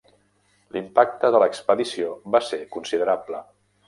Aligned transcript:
L'impacte 0.77 1.29
de 1.35 1.41
l'expedició 1.43 2.07
va 2.37 2.41
ser 2.47 2.59
considerable. 2.77 3.43